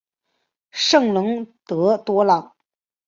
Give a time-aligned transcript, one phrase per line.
[0.71, 2.55] 圣龙德多朗。